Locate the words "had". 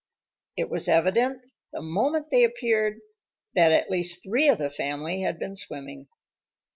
5.21-5.37